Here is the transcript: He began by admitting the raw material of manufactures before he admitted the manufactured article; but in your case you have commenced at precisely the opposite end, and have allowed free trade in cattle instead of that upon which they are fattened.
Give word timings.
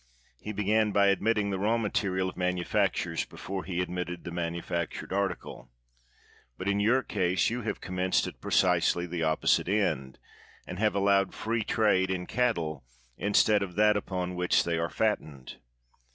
He 0.39 0.51
began 0.51 0.91
by 0.91 1.09
admitting 1.09 1.51
the 1.51 1.59
raw 1.59 1.77
material 1.77 2.27
of 2.27 2.35
manufactures 2.35 3.23
before 3.23 3.65
he 3.65 3.81
admitted 3.83 4.23
the 4.23 4.31
manufactured 4.31 5.13
article; 5.13 5.69
but 6.57 6.67
in 6.67 6.79
your 6.79 7.03
case 7.03 7.51
you 7.51 7.61
have 7.61 7.81
commenced 7.81 8.25
at 8.25 8.41
precisely 8.41 9.05
the 9.05 9.21
opposite 9.21 9.67
end, 9.69 10.17
and 10.65 10.79
have 10.79 10.95
allowed 10.95 11.35
free 11.35 11.63
trade 11.63 12.09
in 12.09 12.25
cattle 12.25 12.83
instead 13.15 13.61
of 13.61 13.75
that 13.75 13.95
upon 13.95 14.33
which 14.33 14.63
they 14.63 14.79
are 14.79 14.89
fattened. 14.89 15.57